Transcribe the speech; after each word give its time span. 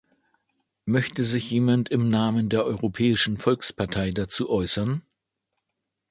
Möchte 0.85 1.23
sich 1.23 1.51
jemand 1.51 1.89
im 1.89 2.09
Namen 2.09 2.49
der 2.49 2.65
Europäischen 2.65 3.37
Volkspartei 3.37 4.09
dazu 4.09 4.49
äußern? 4.49 5.03